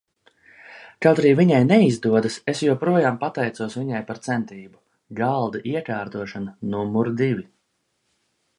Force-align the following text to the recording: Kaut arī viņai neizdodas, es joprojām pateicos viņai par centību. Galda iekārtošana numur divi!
Kaut 1.05 1.19
arī 1.23 1.33
viņai 1.39 1.59
neizdodas, 1.71 2.37
es 2.53 2.61
joprojām 2.67 3.19
pateicos 3.25 3.77
viņai 3.81 4.01
par 4.09 4.21
centību. 4.29 4.75
Galda 5.23 5.61
iekārtošana 5.75 6.55
numur 6.73 7.13
divi! 7.23 7.45